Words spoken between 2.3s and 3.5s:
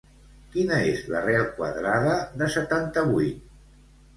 de setanta-vuit?